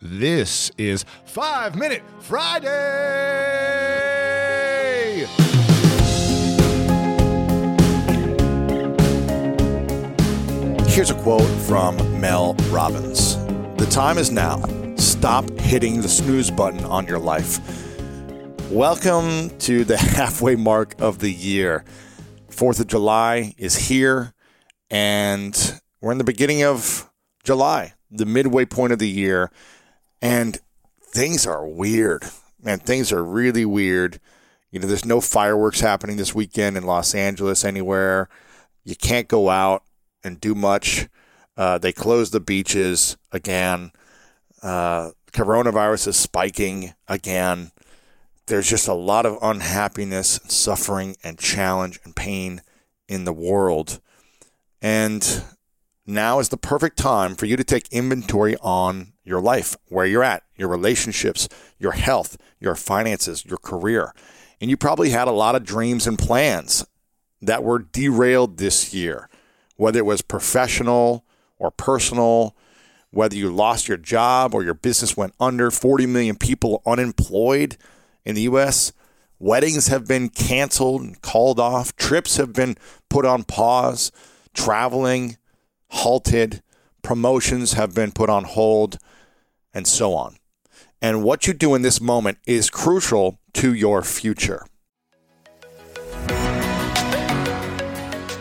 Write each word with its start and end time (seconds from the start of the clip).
This 0.00 0.70
is 0.78 1.04
Five 1.24 1.74
Minute 1.74 2.04
Friday. 2.20 2.68
Here's 10.86 11.10
a 11.10 11.14
quote 11.14 11.42
from 11.62 11.96
Mel 12.20 12.54
Robbins 12.70 13.34
The 13.74 13.88
time 13.90 14.18
is 14.18 14.30
now. 14.30 14.62
Stop 14.94 15.50
hitting 15.58 16.00
the 16.00 16.08
snooze 16.08 16.52
button 16.52 16.84
on 16.84 17.08
your 17.08 17.18
life. 17.18 17.58
Welcome 18.70 19.50
to 19.58 19.82
the 19.82 19.96
halfway 19.96 20.54
mark 20.54 20.94
of 21.00 21.18
the 21.18 21.32
year. 21.32 21.84
Fourth 22.50 22.78
of 22.78 22.86
July 22.86 23.52
is 23.58 23.74
here, 23.88 24.32
and 24.90 25.80
we're 26.00 26.12
in 26.12 26.18
the 26.18 26.24
beginning 26.24 26.62
of 26.62 27.10
July, 27.42 27.94
the 28.12 28.26
midway 28.26 28.64
point 28.64 28.92
of 28.92 29.00
the 29.00 29.08
year, 29.08 29.50
and 30.20 30.58
things 31.02 31.46
are 31.46 31.66
weird. 31.66 32.24
Man, 32.62 32.78
things 32.78 33.12
are 33.12 33.24
really 33.24 33.64
weird. 33.64 34.20
You 34.70 34.80
know, 34.80 34.86
there's 34.86 35.04
no 35.04 35.20
fireworks 35.20 35.80
happening 35.80 36.16
this 36.16 36.34
weekend 36.34 36.76
in 36.76 36.84
Los 36.84 37.14
Angeles 37.14 37.64
anywhere. 37.64 38.28
You 38.84 38.96
can't 38.96 39.28
go 39.28 39.48
out 39.48 39.82
and 40.22 40.40
do 40.40 40.54
much. 40.54 41.08
Uh, 41.56 41.78
they 41.78 41.92
closed 41.92 42.32
the 42.32 42.40
beaches 42.40 43.16
again. 43.32 43.92
Uh, 44.62 45.10
coronavirus 45.32 46.08
is 46.08 46.16
spiking 46.16 46.94
again. 47.06 47.70
There's 48.46 48.68
just 48.68 48.88
a 48.88 48.94
lot 48.94 49.26
of 49.26 49.38
unhappiness, 49.42 50.38
and 50.38 50.50
suffering, 50.50 51.16
and 51.22 51.38
challenge 51.38 52.00
and 52.04 52.16
pain 52.16 52.62
in 53.08 53.24
the 53.24 53.32
world. 53.32 54.00
And 54.80 55.44
now 56.08 56.38
is 56.38 56.48
the 56.48 56.56
perfect 56.56 56.96
time 56.96 57.34
for 57.34 57.46
you 57.46 57.56
to 57.56 57.64
take 57.64 57.92
inventory 57.92 58.56
on 58.60 59.12
your 59.24 59.40
life, 59.40 59.76
where 59.88 60.06
you're 60.06 60.24
at, 60.24 60.42
your 60.56 60.68
relationships, 60.68 61.48
your 61.78 61.92
health, 61.92 62.36
your 62.58 62.74
finances, 62.74 63.44
your 63.44 63.58
career. 63.58 64.14
And 64.60 64.70
you 64.70 64.76
probably 64.76 65.10
had 65.10 65.28
a 65.28 65.32
lot 65.32 65.54
of 65.54 65.64
dreams 65.64 66.06
and 66.06 66.18
plans 66.18 66.86
that 67.40 67.62
were 67.62 67.78
derailed 67.78 68.56
this 68.56 68.92
year 68.92 69.28
whether 69.78 70.00
it 70.00 70.04
was 70.04 70.20
professional 70.20 71.24
or 71.56 71.70
personal, 71.70 72.54
whether 73.10 73.36
you 73.36 73.48
lost 73.48 73.88
your 73.88 73.96
job 73.96 74.52
or 74.52 74.62
your 74.62 74.74
business 74.74 75.16
went 75.16 75.32
under, 75.40 75.70
40 75.70 76.04
million 76.04 76.36
people 76.36 76.82
unemployed 76.84 77.76
in 78.24 78.34
the 78.34 78.42
U.S., 78.42 78.92
weddings 79.38 79.86
have 79.86 80.06
been 80.06 80.28
canceled 80.28 81.00
and 81.00 81.22
called 81.22 81.60
off, 81.60 81.94
trips 81.94 82.36
have 82.36 82.52
been 82.52 82.76
put 83.08 83.24
on 83.24 83.44
pause, 83.44 84.10
traveling 84.52 85.36
halted, 85.90 86.62
promotions 87.02 87.72
have 87.72 87.94
been 87.94 88.12
put 88.12 88.30
on 88.30 88.44
hold, 88.44 88.98
and 89.72 89.86
so 89.86 90.14
on. 90.14 90.36
And 91.00 91.22
what 91.22 91.46
you 91.46 91.52
do 91.52 91.74
in 91.74 91.82
this 91.82 92.00
moment 92.00 92.38
is 92.46 92.70
crucial 92.70 93.38
to 93.54 93.72
your 93.72 94.02
future. 94.02 94.66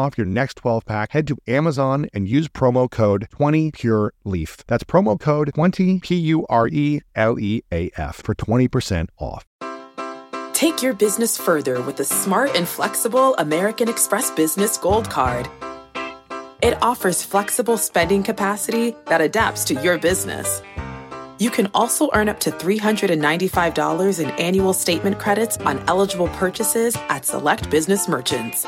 your 0.17 0.25
next 0.25 0.55
12 0.55 0.85
pack, 0.85 1.11
head 1.11 1.27
to 1.27 1.37
Amazon 1.47 2.07
and 2.13 2.27
use 2.27 2.47
promo 2.47 2.89
code 2.89 3.27
20PureLeaf. 3.31 4.63
That's 4.67 4.83
promo 4.83 5.19
code 5.19 5.51
20 5.53 5.99
P 5.99 6.15
U 6.15 6.45
R 6.49 6.67
E 6.67 7.01
L 7.15 7.39
E 7.39 7.61
A 7.71 7.91
F 7.95 8.21
for 8.23 8.35
20% 8.35 9.07
off. 9.17 9.45
Take 10.53 10.83
your 10.83 10.93
business 10.93 11.37
further 11.37 11.81
with 11.81 11.97
the 11.97 12.03
smart 12.03 12.55
and 12.55 12.67
flexible 12.67 13.35
American 13.37 13.89
Express 13.89 14.29
Business 14.31 14.77
Gold 14.77 15.09
Card. 15.09 15.47
It 16.61 16.77
offers 16.83 17.23
flexible 17.23 17.77
spending 17.77 18.21
capacity 18.21 18.95
that 19.07 19.21
adapts 19.21 19.63
to 19.65 19.73
your 19.73 19.97
business. 19.97 20.61
You 21.39 21.49
can 21.49 21.71
also 21.73 22.09
earn 22.13 22.29
up 22.29 22.39
to 22.41 22.51
$395 22.51 24.19
in 24.23 24.29
annual 24.31 24.73
statement 24.73 25.17
credits 25.17 25.57
on 25.57 25.83
eligible 25.87 26.27
purchases 26.27 26.95
at 27.09 27.25
select 27.25 27.71
business 27.71 28.07
merchants. 28.07 28.67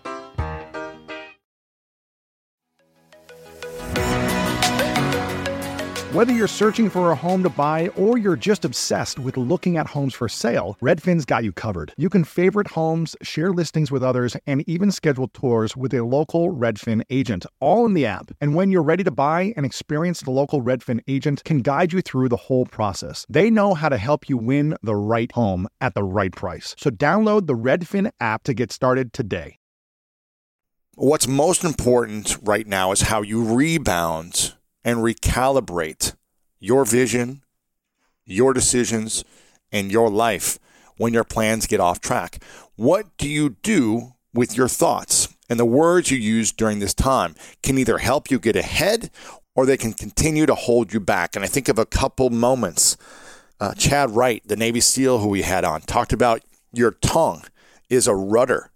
Whether 6.11 6.33
you're 6.33 6.49
searching 6.49 6.89
for 6.89 7.11
a 7.11 7.15
home 7.15 7.41
to 7.43 7.49
buy 7.49 7.87
or 7.95 8.17
you're 8.17 8.35
just 8.35 8.65
obsessed 8.65 9.17
with 9.17 9.37
looking 9.37 9.77
at 9.77 9.87
homes 9.87 10.13
for 10.13 10.27
sale, 10.27 10.75
Redfin's 10.81 11.23
got 11.23 11.45
you 11.45 11.53
covered. 11.53 11.93
You 11.95 12.09
can 12.09 12.25
favorite 12.25 12.67
homes, 12.67 13.15
share 13.21 13.53
listings 13.53 13.91
with 13.91 14.03
others, 14.03 14.35
and 14.45 14.67
even 14.67 14.91
schedule 14.91 15.29
tours 15.29 15.77
with 15.77 15.93
a 15.93 16.03
local 16.03 16.53
Redfin 16.53 17.01
agent, 17.09 17.45
all 17.61 17.85
in 17.85 17.93
the 17.93 18.05
app. 18.05 18.29
And 18.41 18.55
when 18.55 18.73
you're 18.73 18.83
ready 18.83 19.05
to 19.05 19.11
buy, 19.11 19.53
an 19.55 19.63
experienced 19.63 20.27
local 20.27 20.61
Redfin 20.61 20.99
agent 21.07 21.45
can 21.45 21.59
guide 21.59 21.93
you 21.93 22.01
through 22.01 22.27
the 22.27 22.35
whole 22.35 22.65
process. 22.65 23.25
They 23.29 23.49
know 23.49 23.73
how 23.73 23.87
to 23.87 23.97
help 23.97 24.27
you 24.27 24.35
win 24.35 24.75
the 24.83 24.97
right 24.97 25.31
home 25.31 25.69
at 25.79 25.93
the 25.93 26.03
right 26.03 26.33
price. 26.33 26.75
So 26.77 26.89
download 26.89 27.47
the 27.47 27.55
Redfin 27.55 28.11
app 28.19 28.43
to 28.43 28.53
get 28.53 28.73
started 28.73 29.13
today. 29.13 29.59
What's 30.95 31.25
most 31.25 31.63
important 31.63 32.37
right 32.41 32.67
now 32.67 32.91
is 32.91 33.03
how 33.03 33.21
you 33.21 33.55
rebound 33.55 34.55
and 34.83 34.99
recalibrate 34.99 36.15
your 36.59 36.85
vision, 36.85 37.41
your 38.25 38.53
decisions, 38.53 39.23
and 39.71 39.91
your 39.91 40.09
life 40.09 40.59
when 40.97 41.13
your 41.13 41.23
plans 41.23 41.67
get 41.67 41.79
off 41.79 41.99
track. 41.99 42.43
What 42.75 43.17
do 43.17 43.27
you 43.27 43.57
do 43.61 44.13
with 44.33 44.55
your 44.55 44.67
thoughts? 44.67 45.27
And 45.49 45.59
the 45.59 45.65
words 45.65 46.11
you 46.11 46.17
use 46.17 46.51
during 46.51 46.79
this 46.79 46.93
time 46.93 47.35
can 47.61 47.77
either 47.77 47.97
help 47.97 48.31
you 48.31 48.39
get 48.39 48.55
ahead 48.55 49.11
or 49.55 49.65
they 49.65 49.77
can 49.77 49.93
continue 49.93 50.45
to 50.45 50.55
hold 50.55 50.93
you 50.93 50.99
back. 50.99 51.35
And 51.35 51.43
I 51.43 51.47
think 51.47 51.67
of 51.67 51.77
a 51.77 51.85
couple 51.85 52.29
moments. 52.29 52.97
Uh, 53.59 53.73
Chadd 53.73 54.11
Wright, 54.11 54.41
the 54.45 54.55
Navy 54.55 54.79
SEAL 54.79 55.19
who 55.19 55.27
we 55.27 55.43
had 55.43 55.63
on, 55.63 55.81
talked 55.81 56.13
about 56.13 56.41
your 56.71 56.91
tongue 56.91 57.43
is 57.89 58.07
a 58.07 58.15
rudder 58.15 58.71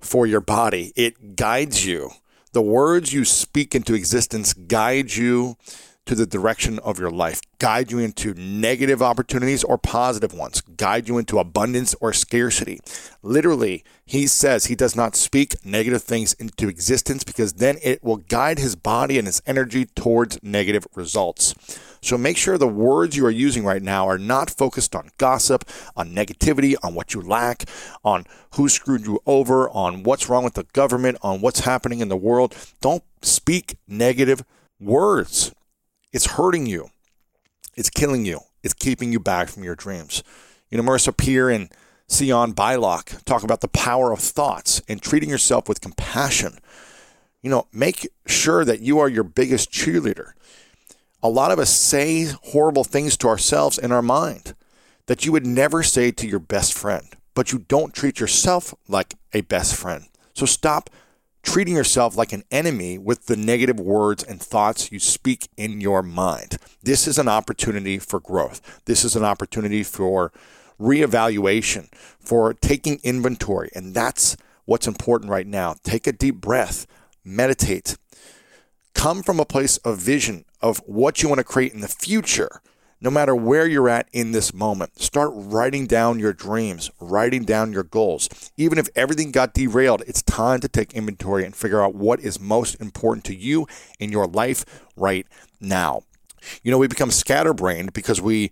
for 0.00 0.26
your 0.26 0.40
body, 0.40 0.92
it 0.96 1.36
guides 1.36 1.86
you 1.86 2.10
the 2.52 2.62
words 2.62 3.12
you 3.12 3.24
speak 3.24 3.74
into 3.74 3.94
existence 3.94 4.52
guide 4.52 5.14
you 5.14 5.56
to 6.10 6.16
the 6.16 6.26
direction 6.26 6.80
of 6.80 6.98
your 6.98 7.12
life, 7.12 7.40
guide 7.60 7.92
you 7.92 8.00
into 8.00 8.34
negative 8.34 9.00
opportunities 9.00 9.62
or 9.62 9.78
positive 9.78 10.34
ones, 10.34 10.60
guide 10.60 11.06
you 11.06 11.18
into 11.18 11.38
abundance 11.38 11.94
or 12.00 12.12
scarcity. 12.12 12.80
Literally, 13.22 13.84
he 14.04 14.26
says 14.26 14.64
he 14.64 14.74
does 14.74 14.96
not 14.96 15.14
speak 15.14 15.64
negative 15.64 16.02
things 16.02 16.32
into 16.32 16.68
existence 16.68 17.22
because 17.22 17.52
then 17.52 17.78
it 17.80 18.02
will 18.02 18.16
guide 18.16 18.58
his 18.58 18.74
body 18.74 19.18
and 19.18 19.28
his 19.28 19.40
energy 19.46 19.84
towards 19.84 20.42
negative 20.42 20.84
results. 20.96 21.54
So 22.02 22.18
make 22.18 22.36
sure 22.36 22.58
the 22.58 22.66
words 22.66 23.16
you 23.16 23.24
are 23.24 23.30
using 23.30 23.64
right 23.64 23.80
now 23.80 24.08
are 24.08 24.18
not 24.18 24.50
focused 24.50 24.96
on 24.96 25.10
gossip, 25.16 25.64
on 25.94 26.12
negativity, 26.12 26.74
on 26.82 26.96
what 26.96 27.14
you 27.14 27.20
lack, 27.22 27.66
on 28.02 28.24
who 28.56 28.68
screwed 28.68 29.06
you 29.06 29.20
over, 29.26 29.70
on 29.70 30.02
what's 30.02 30.28
wrong 30.28 30.42
with 30.42 30.54
the 30.54 30.66
government, 30.72 31.18
on 31.22 31.40
what's 31.40 31.60
happening 31.60 32.00
in 32.00 32.08
the 32.08 32.16
world. 32.16 32.56
Don't 32.80 33.04
speak 33.22 33.76
negative 33.86 34.42
words. 34.80 35.52
It's 36.12 36.32
hurting 36.32 36.66
you. 36.66 36.90
It's 37.76 37.90
killing 37.90 38.24
you. 38.24 38.40
It's 38.62 38.74
keeping 38.74 39.12
you 39.12 39.20
back 39.20 39.48
from 39.48 39.64
your 39.64 39.74
dreams. 39.74 40.22
You 40.70 40.78
know, 40.78 40.84
Marissa 40.84 41.16
Peer 41.16 41.48
and 41.50 41.70
Sian 42.08 42.52
Beilock 42.52 43.24
talk 43.24 43.42
about 43.42 43.60
the 43.60 43.68
power 43.68 44.12
of 44.12 44.18
thoughts 44.18 44.82
and 44.88 45.00
treating 45.00 45.30
yourself 45.30 45.68
with 45.68 45.80
compassion. 45.80 46.58
You 47.42 47.50
know, 47.50 47.68
make 47.72 48.08
sure 48.26 48.64
that 48.64 48.80
you 48.80 48.98
are 48.98 49.08
your 49.08 49.24
biggest 49.24 49.70
cheerleader 49.70 50.32
a 51.22 51.28
lot 51.28 51.50
of 51.50 51.58
us 51.58 51.70
say 51.70 52.24
horrible 52.24 52.84
things 52.84 53.16
to 53.18 53.28
ourselves 53.28 53.78
in 53.78 53.92
our 53.92 54.02
mind 54.02 54.54
that 55.06 55.26
you 55.26 55.32
would 55.32 55.46
never 55.46 55.82
say 55.82 56.10
to 56.10 56.26
your 56.26 56.38
best 56.38 56.72
friend, 56.72 57.04
but 57.34 57.52
you 57.52 57.58
don't 57.58 57.94
treat 57.94 58.20
yourself 58.20 58.74
like 58.88 59.14
a 59.32 59.40
best 59.42 59.74
friend. 59.74 60.04
So 60.34 60.46
stop 60.46 60.88
treating 61.42 61.74
yourself 61.74 62.16
like 62.16 62.32
an 62.32 62.44
enemy 62.50 62.98
with 62.98 63.26
the 63.26 63.36
negative 63.36 63.80
words 63.80 64.22
and 64.22 64.40
thoughts 64.40 64.92
you 64.92 64.98
speak 64.98 65.48
in 65.56 65.80
your 65.80 66.02
mind. 66.02 66.58
This 66.82 67.06
is 67.06 67.18
an 67.18 67.28
opportunity 67.28 67.98
for 67.98 68.20
growth. 68.20 68.82
This 68.84 69.04
is 69.04 69.16
an 69.16 69.24
opportunity 69.24 69.82
for 69.82 70.32
reevaluation, 70.80 71.88
for 72.18 72.54
taking 72.54 73.00
inventory. 73.02 73.70
And 73.74 73.94
that's 73.94 74.36
what's 74.64 74.86
important 74.86 75.30
right 75.30 75.46
now. 75.46 75.76
Take 75.82 76.06
a 76.06 76.12
deep 76.12 76.36
breath, 76.36 76.86
meditate, 77.24 77.96
come 78.94 79.22
from 79.22 79.40
a 79.40 79.44
place 79.44 79.76
of 79.78 79.98
vision 79.98 80.44
of 80.60 80.78
what 80.86 81.22
you 81.22 81.28
want 81.28 81.38
to 81.38 81.44
create 81.44 81.72
in 81.72 81.80
the 81.80 81.88
future 81.88 82.60
no 83.00 83.10
matter 83.10 83.34
where 83.34 83.66
you're 83.66 83.88
at 83.88 84.08
in 84.12 84.32
this 84.32 84.52
moment. 84.52 85.00
Start 85.00 85.30
writing 85.34 85.86
down 85.86 86.18
your 86.18 86.32
dreams, 86.32 86.90
writing 87.00 87.44
down 87.44 87.72
your 87.72 87.82
goals. 87.82 88.28
Even 88.56 88.78
if 88.78 88.88
everything 88.94 89.30
got 89.30 89.54
derailed, 89.54 90.02
it's 90.06 90.22
time 90.22 90.60
to 90.60 90.68
take 90.68 90.92
inventory 90.92 91.44
and 91.44 91.56
figure 91.56 91.82
out 91.82 91.94
what 91.94 92.20
is 92.20 92.38
most 92.38 92.74
important 92.80 93.24
to 93.24 93.34
you 93.34 93.66
in 93.98 94.12
your 94.12 94.26
life 94.26 94.64
right 94.96 95.26
now. 95.60 96.02
You 96.62 96.70
know, 96.70 96.78
we 96.78 96.88
become 96.88 97.10
scatterbrained 97.10 97.92
because 97.92 98.20
we 98.20 98.50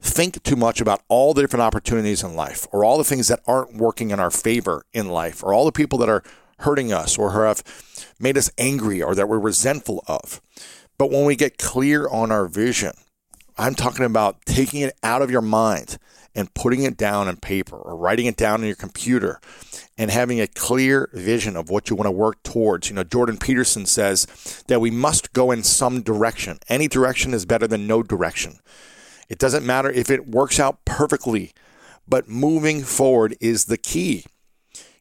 think 0.00 0.42
too 0.42 0.56
much 0.56 0.80
about 0.80 1.02
all 1.08 1.34
the 1.34 1.42
different 1.42 1.62
opportunities 1.62 2.22
in 2.22 2.34
life 2.34 2.66
or 2.72 2.84
all 2.84 2.98
the 2.98 3.04
things 3.04 3.28
that 3.28 3.40
aren't 3.46 3.76
working 3.76 4.10
in 4.10 4.20
our 4.20 4.30
favor 4.30 4.84
in 4.92 5.08
life 5.08 5.42
or 5.42 5.52
all 5.52 5.64
the 5.64 5.72
people 5.72 5.98
that 5.98 6.08
are 6.08 6.22
hurting 6.60 6.92
us 6.92 7.18
or 7.18 7.32
have 7.32 7.62
made 8.18 8.36
us 8.36 8.50
angry 8.58 9.02
or 9.02 9.14
that 9.14 9.28
we're 9.28 9.38
resentful 9.38 10.04
of. 10.06 10.40
But 10.98 11.10
when 11.10 11.24
we 11.24 11.36
get 11.36 11.58
clear 11.58 12.08
on 12.08 12.32
our 12.32 12.46
vision, 12.46 12.92
I'm 13.58 13.74
talking 13.74 14.04
about 14.04 14.46
taking 14.46 14.82
it 14.82 14.96
out 15.02 15.20
of 15.20 15.30
your 15.32 15.42
mind 15.42 15.98
and 16.34 16.52
putting 16.54 16.84
it 16.84 16.96
down 16.96 17.26
on 17.26 17.36
paper 17.36 17.76
or 17.76 17.96
writing 17.96 18.26
it 18.26 18.36
down 18.36 18.60
on 18.60 18.66
your 18.66 18.76
computer 18.76 19.40
and 19.96 20.12
having 20.12 20.40
a 20.40 20.46
clear 20.46 21.10
vision 21.12 21.56
of 21.56 21.68
what 21.68 21.90
you 21.90 21.96
want 21.96 22.06
to 22.06 22.12
work 22.12 22.40
towards. 22.44 22.88
You 22.88 22.94
know, 22.94 23.02
Jordan 23.02 23.36
Peterson 23.36 23.84
says 23.84 24.62
that 24.68 24.80
we 24.80 24.92
must 24.92 25.32
go 25.32 25.50
in 25.50 25.64
some 25.64 26.02
direction. 26.02 26.60
Any 26.68 26.86
direction 26.86 27.34
is 27.34 27.44
better 27.44 27.66
than 27.66 27.88
no 27.88 28.04
direction. 28.04 28.60
It 29.28 29.38
doesn't 29.38 29.66
matter 29.66 29.90
if 29.90 30.08
it 30.08 30.28
works 30.28 30.60
out 30.60 30.84
perfectly, 30.84 31.52
but 32.06 32.28
moving 32.28 32.84
forward 32.84 33.36
is 33.40 33.64
the 33.64 33.76
key. 33.76 34.24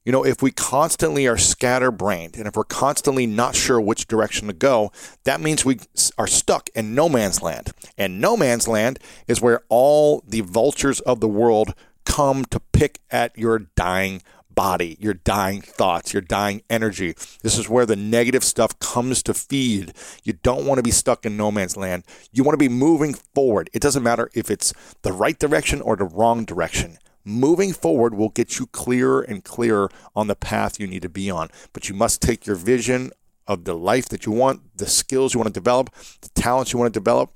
You 0.08 0.14
know, 0.14 0.24
if 0.24 0.42
we 0.42 0.52
constantly 0.52 1.28
are 1.28 1.38
scatterbrained 1.38 2.38
and 2.38 2.48
if 2.48 2.56
we're 2.56 2.64
constantly 2.64 3.28
not 3.28 3.58
sure 3.58 3.82
which 3.82 4.08
direction 4.08 4.48
to 4.48 4.54
go, 4.54 4.90
that 5.26 5.42
means 5.42 5.66
we 5.66 5.80
are 6.18 6.28
stuck 6.28 6.70
in 6.74 6.96
no 6.96 7.10
man's 7.10 7.42
land. 7.42 7.72
And 7.98 8.22
no 8.22 8.38
man's 8.38 8.70
land 8.70 9.00
is 9.28 9.42
where 9.42 9.64
all 9.68 10.24
the 10.26 10.40
vultures 10.40 11.02
of 11.02 11.20
the 11.20 11.28
world 11.28 11.74
come 12.06 12.46
to 12.46 12.62
pick 12.72 13.00
at 13.12 13.38
your 13.38 13.60
dying 13.60 14.22
body, 14.50 14.96
your 14.98 15.14
dying 15.14 15.60
thoughts, 15.60 16.14
your 16.14 16.22
dying 16.22 16.62
energy. 16.70 17.14
This 17.44 17.58
is 17.58 17.68
where 17.68 17.86
the 17.86 17.98
negative 17.98 18.46
stuff 18.46 18.80
comes 18.80 19.22
to 19.24 19.34
feed. 19.34 19.92
You 20.24 20.32
don't 20.32 20.66
want 20.66 20.78
to 20.78 20.84
be 20.84 20.92
stuck 20.92 21.26
in 21.26 21.36
no 21.36 21.52
man's 21.52 21.76
land. 21.76 22.06
You 22.32 22.46
want 22.46 22.54
to 22.54 22.58
be 22.58 22.70
moving 22.70 23.14
forward. 23.14 23.70
It 23.74 23.82
doesn't 23.82 24.04
matter 24.04 24.30
if 24.34 24.50
it's 24.50 24.74
the 25.02 25.12
right 25.12 25.38
direction 25.38 25.82
or 25.82 25.98
the 25.98 26.06
wrong 26.06 26.46
direction 26.46 26.98
moving 27.28 27.74
forward 27.74 28.14
will 28.14 28.30
get 28.30 28.58
you 28.58 28.66
clearer 28.68 29.22
and 29.22 29.44
clearer 29.44 29.90
on 30.16 30.28
the 30.28 30.36
path 30.36 30.80
you 30.80 30.88
need 30.88 31.02
to 31.02 31.10
be 31.10 31.30
on. 31.30 31.50
But 31.74 31.90
you 31.90 31.96
must 31.96 32.22
take 32.22 32.46
your 32.46 32.56
vision 32.56 33.12
of 33.46 33.66
the 33.66 33.76
life 33.76 34.08
that 34.10 34.26
you 34.26 34.32
want, 34.32 34.78
the 34.78 34.88
skills 34.88 35.34
you 35.34 35.40
want 35.40 35.54
to 35.54 35.60
develop, 35.60 35.94
the 36.22 36.30
talents 36.30 36.74
you 36.74 36.80
want 36.80 36.94
to 36.94 37.00
develop, 37.00 37.32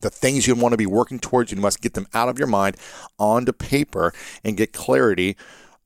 the 0.00 0.10
things 0.10 0.46
you 0.46 0.54
want 0.54 0.72
to 0.72 0.78
be 0.78 0.86
working 0.86 1.18
towards. 1.18 1.52
You 1.52 1.58
must 1.58 1.80
get 1.80 1.94
them 1.94 2.06
out 2.14 2.28
of 2.28 2.38
your 2.38 2.48
mind 2.48 2.76
onto 3.18 3.52
paper 3.52 4.12
and 4.44 4.56
get 4.56 4.72
clarity 4.72 5.36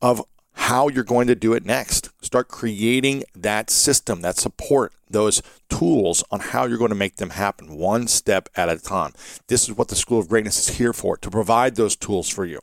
of 0.00 0.23
how 0.54 0.88
you're 0.88 1.04
going 1.04 1.26
to 1.26 1.34
do 1.34 1.52
it 1.54 1.64
next. 1.64 2.10
Start 2.25 2.49
creating 2.49 3.25
that 3.34 3.70
system, 3.70 4.20
that 4.20 4.37
support, 4.37 4.93
those 5.08 5.43
tools 5.69 6.25
on 6.31 6.40
how 6.40 6.64
you're 6.64 6.78
going 6.78 6.90
to 6.90 6.94
make 6.94 7.16
them 7.16 7.31
happen 7.31 7.75
one 7.76 8.06
step 8.06 8.49
at 8.56 8.69
a 8.69 8.78
time. 8.78 9.12
This 9.49 9.69
is 9.69 9.76
what 9.76 9.88
the 9.88 9.94
School 9.94 10.19
of 10.19 10.28
Greatness 10.28 10.69
is 10.69 10.76
here 10.76 10.93
for, 10.93 11.16
to 11.19 11.31
provide 11.31 11.76
those 11.76 11.96
tools 11.96 12.28
for 12.28 12.44
you. 12.44 12.60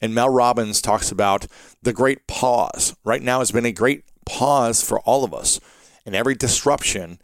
And 0.00 0.14
Mel 0.14 0.28
Robbins 0.28 0.80
talks 0.80 1.10
about 1.10 1.46
the 1.82 1.92
great 1.92 2.26
pause. 2.26 2.94
Right 3.04 3.22
now 3.22 3.38
has 3.40 3.52
been 3.52 3.66
a 3.66 3.72
great 3.72 4.04
pause 4.24 4.82
for 4.82 5.00
all 5.00 5.24
of 5.24 5.32
us. 5.32 5.60
And 6.04 6.14
every 6.14 6.34
disruption 6.34 7.18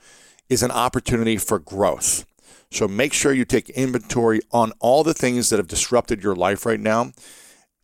is 0.48 0.62
an 0.62 0.70
opportunity 0.70 1.36
for 1.36 1.58
growth. 1.58 2.26
So 2.70 2.88
make 2.88 3.12
sure 3.12 3.32
you 3.32 3.44
take 3.44 3.68
inventory 3.70 4.40
on 4.50 4.72
all 4.80 5.04
the 5.04 5.14
things 5.14 5.50
that 5.50 5.58
have 5.58 5.68
disrupted 5.68 6.22
your 6.22 6.34
life 6.34 6.64
right 6.64 6.80
now 6.80 7.12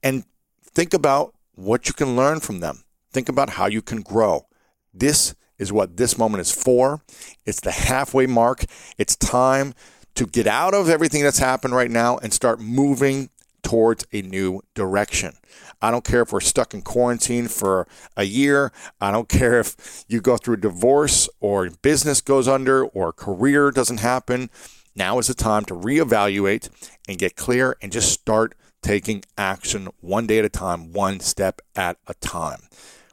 and 0.02 0.24
think 0.64 0.94
about 0.94 1.34
what 1.58 1.88
you 1.88 1.92
can 1.92 2.14
learn 2.14 2.38
from 2.38 2.60
them. 2.60 2.84
Think 3.12 3.28
about 3.28 3.50
how 3.50 3.66
you 3.66 3.82
can 3.82 4.02
grow. 4.02 4.46
This 4.94 5.34
is 5.58 5.72
what 5.72 5.96
this 5.96 6.16
moment 6.16 6.40
is 6.40 6.52
for. 6.52 7.02
It's 7.44 7.60
the 7.60 7.72
halfway 7.72 8.26
mark. 8.26 8.64
It's 8.96 9.16
time 9.16 9.74
to 10.14 10.26
get 10.26 10.46
out 10.46 10.72
of 10.72 10.88
everything 10.88 11.24
that's 11.24 11.40
happened 11.40 11.74
right 11.74 11.90
now 11.90 12.16
and 12.18 12.32
start 12.32 12.60
moving 12.60 13.30
towards 13.64 14.06
a 14.12 14.22
new 14.22 14.60
direction. 14.74 15.36
I 15.82 15.90
don't 15.90 16.04
care 16.04 16.22
if 16.22 16.32
we're 16.32 16.40
stuck 16.40 16.74
in 16.74 16.82
quarantine 16.82 17.48
for 17.48 17.88
a 18.16 18.24
year. 18.24 18.72
I 19.00 19.10
don't 19.10 19.28
care 19.28 19.58
if 19.58 20.04
you 20.06 20.20
go 20.20 20.36
through 20.36 20.54
a 20.54 20.60
divorce 20.60 21.28
or 21.40 21.68
business 21.82 22.20
goes 22.20 22.46
under 22.46 22.84
or 22.84 23.12
career 23.12 23.72
doesn't 23.72 23.98
happen. 23.98 24.48
Now 24.94 25.18
is 25.18 25.26
the 25.26 25.34
time 25.34 25.64
to 25.66 25.74
reevaluate 25.74 26.70
and 27.08 27.18
get 27.18 27.34
clear 27.34 27.76
and 27.82 27.90
just 27.90 28.12
start 28.12 28.54
taking 28.82 29.24
action 29.36 29.88
one 30.00 30.26
day 30.26 30.38
at 30.38 30.44
a 30.44 30.48
time, 30.48 30.92
one 30.92 31.20
step 31.20 31.60
at 31.74 31.98
a 32.06 32.14
time. 32.14 32.60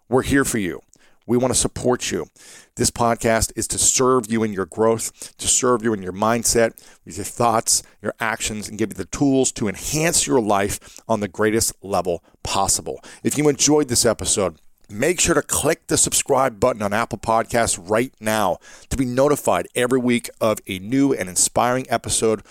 We're 0.08 0.24
here 0.24 0.46
for 0.46 0.58
you. 0.58 0.82
We 1.28 1.38
want 1.38 1.54
to 1.54 1.60
support 1.60 2.12
you. 2.12 2.28
This 2.76 2.92
podcast 2.92 3.52
is 3.56 3.68
to 3.70 3.80
serve 3.80 4.32
you 4.32 4.44
in 4.44 4.54
your 4.54 4.68
growth, 4.68 5.36
to 5.38 5.48
serve 5.48 5.84
you 5.84 5.92
in 5.94 6.04
your 6.04 6.14
mindset, 6.14 6.80
with 7.04 7.18
your 7.18 7.26
thoughts, 7.26 7.82
your 8.02 8.14
actions, 8.20 8.70
and 8.70 8.78
give 8.78 8.92
you 8.92 8.96
the 8.96 9.06
tools 9.06 9.52
to 9.54 9.68
enhance 9.68 10.28
your 10.28 10.40
life 10.40 11.02
on 11.08 11.22
the 11.22 11.28
greatest 11.28 11.74
level 11.82 12.24
possible. 12.44 13.04
If 13.24 13.38
you 13.38 13.50
enjoyed 13.50 13.88
this 13.88 14.06
episode, 14.06 14.60
make 14.88 15.20
sure 15.20 15.34
to 15.34 15.42
click 15.42 15.88
the 15.88 15.98
subscribe 15.98 16.60
button 16.60 16.84
on 16.84 16.94
Apple 16.94 17.18
Podcasts 17.18 17.80
right 17.90 18.14
now 18.20 18.60
to 18.90 18.98
be 18.98 19.06
notified 19.06 19.68
every 19.74 20.00
week 20.00 20.30
of 20.40 20.60
a 20.68 20.78
new 20.78 21.12
and 21.12 21.28
inspiring 21.28 21.88
episode 21.90 22.44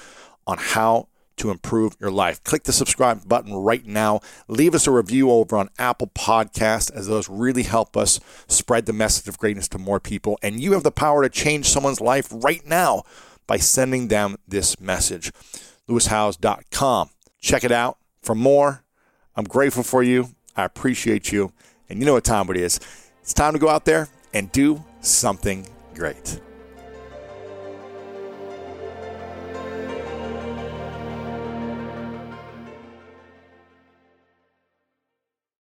on 0.49 0.58
how 0.58 1.06
to 1.37 1.51
improve 1.51 1.97
your 2.01 2.11
life. 2.11 2.43
Click 2.45 2.65
the 2.65 2.73
subscribe 2.73 3.29
button 3.29 3.55
right 3.55 3.85
now. 3.87 4.21
Leave 4.49 4.75
us 4.75 4.87
a 4.87 4.91
review 4.91 5.31
over 5.31 5.57
on 5.57 5.71
Apple 5.79 6.09
Podcast 6.09 6.93
as 6.95 7.07
those 7.07 7.29
really 7.29 7.65
help 7.65 7.97
us 7.97 8.21
spread 8.47 8.87
the 8.87 8.93
message 8.93 9.29
of 9.29 9.39
greatness 9.39 9.69
to 9.69 9.79
more 9.79 10.01
people. 10.01 10.39
And 10.43 10.61
you 10.61 10.73
have 10.73 10.83
the 10.83 10.91
power 10.91 11.23
to 11.23 11.29
change 11.29 11.69
someone's 11.69 12.01
life 12.01 12.29
right 12.31 12.65
now 12.67 13.03
by 13.47 13.57
sending 13.57 14.09
them 14.09 14.37
this 14.47 14.81
message. 14.81 15.33
LewisHowes.com. 15.89 17.11
Check 17.41 17.65
it 17.65 17.73
out 17.73 17.99
for 18.23 18.35
more. 18.35 18.85
I'm 19.37 19.45
grateful 19.45 19.83
for 19.83 20.03
you. 20.03 20.29
I 20.57 20.65
appreciate 20.65 21.33
you. 21.33 21.53
And 21.89 21.99
you 21.99 22.07
know 22.07 22.15
what 22.15 22.25
time 22.25 22.49
it 22.51 22.57
is. 22.57 22.81
It's 23.21 23.35
time 23.35 23.53
to 23.53 23.59
go 23.59 23.69
out 23.69 23.85
there 23.85 24.09
and 24.33 24.50
do 24.53 24.83
something 25.00 25.67
great. 25.95 26.41